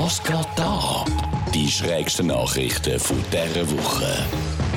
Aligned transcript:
Was 0.00 0.22
geht 0.22 0.46
da? 0.54 1.04
Die 1.52 1.66
schrägsten 1.66 2.28
Nachrichten 2.28 3.00
von 3.00 3.16
dieser 3.32 3.68
Woche. 3.68 4.06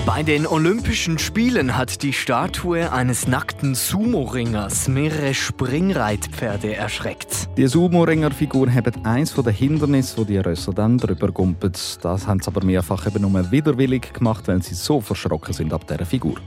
Bei 0.04 0.24
den 0.24 0.48
Olympischen 0.48 1.20
Spielen 1.20 1.78
hat 1.78 2.02
die 2.02 2.12
Statue 2.12 2.92
eines 2.92 3.28
nackten 3.28 3.76
Sumo-Ringers 3.76 4.88
mehrere 4.88 5.36
Springreitpferde 5.36 6.76
erschreckt. 6.76 7.50
Die 7.56 7.68
Sumo-Ringer-Figur 7.68 8.74
hat 8.74 9.06
eins 9.06 9.36
der 9.36 9.54
Hindernisse, 9.54 10.18
wo 10.18 10.24
die 10.24 10.40
Rösser 10.40 10.74
dann 10.74 10.98
drüber 10.98 11.32
gumpeln. 11.32 11.74
Das 12.02 12.26
haben 12.26 12.42
sie 12.42 12.48
aber 12.48 12.66
mehrfach 12.66 13.06
eben 13.06 13.22
nur 13.22 13.52
widerwillig 13.52 14.14
gemacht, 14.14 14.48
weil 14.48 14.64
sie 14.64 14.74
so 14.74 15.02
verschrocken 15.02 15.54
sind 15.54 15.72
ab 15.72 15.86
dieser 15.86 16.08
Figur. 16.08 16.38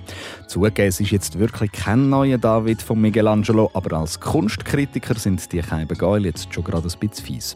Zugegeben, 0.48 0.88
es 0.88 0.98
ist 0.98 1.12
jetzt 1.12 1.38
wirklich 1.38 1.70
kein 1.70 2.11
neuer 2.11 2.38
David 2.38 2.82
von 2.82 3.00
Michelangelo, 3.00 3.70
aber 3.72 3.98
als 3.98 4.18
Kunstkritiker 4.18 5.14
sind 5.14 5.52
die 5.52 5.62
Scheiben 5.62 5.96
geil 5.96 6.25
jetzt 6.25 6.52
schon 6.52 6.64
gerade 6.64 6.88
ein 6.88 6.98
bisschen 6.98 7.25
fies. 7.25 7.54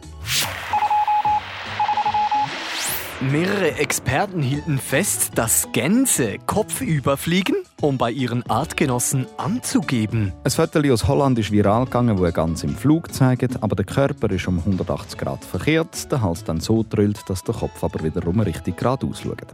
Mehrere 3.21 3.75
Experten 3.75 4.41
hielten 4.41 4.79
fest, 4.79 5.31
dass 5.35 5.67
Gänse 5.73 6.37
kopfüber 6.45 7.17
fliegen, 7.17 7.55
um 7.81 7.97
bei 7.97 8.11
ihren 8.11 8.43
Artgenossen 8.49 9.27
anzugeben. 9.37 10.33
Ein 10.43 10.51
Foto 10.51 10.79
aus 10.91 11.07
Holland 11.07 11.39
ist 11.39 11.51
viral 11.51 11.85
gegangen, 11.85 12.17
wo 12.17 12.25
er 12.25 12.31
ganz 12.31 12.63
im 12.63 12.75
Flug 12.75 13.13
zeigt, 13.13 13.61
aber 13.61 13.75
der 13.75 13.85
Körper 13.85 14.29
ist 14.31 14.47
um 14.47 14.59
180 14.59 15.17
Grad 15.17 15.43
verkehrt, 15.43 16.11
der 16.11 16.21
Hals 16.21 16.43
dann 16.43 16.59
so 16.59 16.85
drüllt, 16.87 17.21
dass 17.27 17.43
der 17.43 17.55
Kopf 17.55 17.83
aber 17.83 18.03
wiederum 18.03 18.39
richtig 18.39 18.77
gerade 18.77 19.07
ausschaut. 19.07 19.47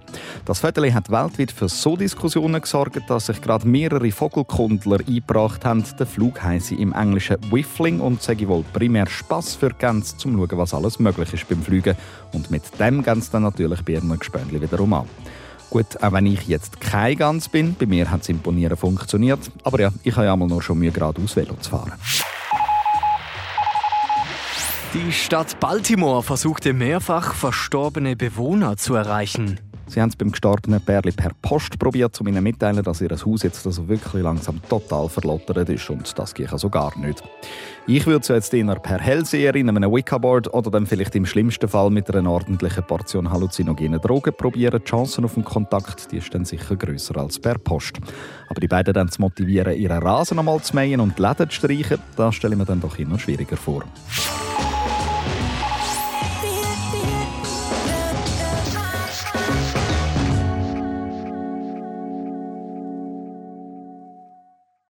Das 0.46 0.60
Foto 0.60 0.84
hat 0.84 1.12
weltweit 1.12 1.52
für 1.52 1.70
so 1.70 1.96
Diskussionen 1.96 2.62
gesorgt, 2.62 3.10
dass 3.10 3.28
sich 3.28 3.42
gerade 3.42 3.68
mehrere 3.68 4.12
Vogelkundler 4.12 5.00
eingebracht 5.00 5.66
haben. 5.66 5.84
Der 6.00 6.05
Flug 6.05 6.42
heisse 6.44 6.76
im 6.76 6.94
Englischen 6.94 7.38
Whiffling 7.52 8.00
und 8.00 8.22
sage 8.22 8.48
wohl 8.48 8.64
primär 8.74 9.08
Spaß 9.08 9.55
für 9.55 9.70
Gänse, 9.70 10.18
zum 10.18 10.36
schauen, 10.36 10.58
was 10.58 10.74
alles 10.74 11.00
möglich 11.00 11.34
ist 11.34 11.48
beim 11.48 11.62
Fliegen. 11.62 11.96
Und 12.34 12.52
mit 12.52 12.64
dem 12.80 13.04
Gänse 13.04 13.32
dann 13.32 13.44
natürlich 13.44 13.84
Gespönchen 13.86 14.62
wiederum 14.62 14.94
an. 14.94 15.05
Gut, 15.70 16.02
auch 16.02 16.12
wenn 16.12 16.26
ich 16.26 16.48
jetzt 16.48 16.80
kein 16.80 17.18
Gans 17.18 17.49
bin, 17.49 17.76
bei 17.76 17.85
mir 17.85 18.10
hat 18.10 18.21
das 18.21 18.30
Imponieren 18.30 18.77
funktioniert. 18.77 19.40
Aber 19.63 19.80
ja, 19.80 19.91
ich 20.04 20.16
habe 20.16 20.26
ja 20.26 20.35
mal 20.35 20.48
nur 20.48 20.62
schon 20.62 20.80
Mühe, 20.80 20.91
geradeaus 20.91 21.35
Velo 21.35 21.55
zu 21.55 21.71
fahren. 21.71 21.94
Die 24.93 25.12
Stadt 25.12 25.60
Baltimore 25.60 26.24
versuchte 26.24 26.71
mehrfach, 26.71 27.34
verstorbene 27.34 28.16
Bewohner 28.16 28.77
zu 28.77 28.96
erreichen. 28.96 29.60
Sie 29.88 30.02
haben 30.02 30.10
es 30.10 30.16
beim 30.16 30.32
gestorbenen 30.32 30.82
Pärli 30.82 31.12
per 31.12 31.32
Post 31.41 31.78
probiert, 31.78 32.20
um 32.20 32.28
ihnen 32.28 32.44
mitteilen, 32.44 32.84
dass 32.84 33.02
ihr 33.02 33.10
Haus 33.10 33.44
jetzt 33.44 33.66
also 33.66 33.88
wirklich 33.88 34.24
langsam 34.24 34.60
total 34.68 35.08
verlottert 35.10 35.70
ist 35.70 35.90
und 35.90 36.18
das 36.18 36.34
geht 36.34 36.52
also 36.52 36.70
gar 36.70 36.98
nicht. 36.98 37.24
Ich 37.88 38.08
würde 38.08 38.22
es 38.22 38.27
jetzt 38.30 38.54
eher 38.54 38.76
per 38.76 39.00
Hellseherin, 39.00 39.70
einem 39.70 39.92
Wicca-Board 39.92 40.52
oder 40.54 40.72
dann 40.72 40.88
vielleicht 40.88 41.16
im 41.16 41.26
schlimmsten 41.26 41.70
Fall 41.70 41.92
mit 41.92 42.14
einer 42.14 42.32
ordentlichen 42.32 42.84
Portion 42.84 43.32
halluzinogenen 43.32 44.02
Drogen 44.02 44.34
probieren. 44.36 44.82
Die 44.84 44.90
Chancen 44.90 45.24
auf 45.24 45.36
den 45.36 45.44
Kontakt 45.44 46.12
die 46.12 46.18
ist 46.18 46.34
dann 46.34 46.46
sicher 46.46 46.76
grösser 46.76 47.18
als 47.18 47.40
per 47.40 47.60
Post. 47.60 47.99
Aber 48.49 48.60
die 48.60 48.68
beiden 48.68 48.94
dann 48.94 49.10
zu 49.10 49.22
motivieren, 49.22 49.77
ihren 49.77 50.02
Rasen 50.02 50.40
einmal 50.40 50.62
zu 50.62 50.76
mähen 50.76 50.99
und 50.99 51.18
die 51.18 51.22
Läden 51.22 51.49
zu 51.49 51.55
streichen, 51.58 51.99
das 52.16 52.36
stelle 52.36 52.55
ich 52.55 52.60
mir 52.60 52.66
dann 52.66 52.82
doch 52.82 52.98
immer 52.98 53.20
schwieriger 53.20 53.58
vor. 53.58 53.84